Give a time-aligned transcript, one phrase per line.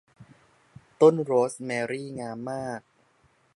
[1.01, 2.81] ต้นโรสแมรี่งามมาก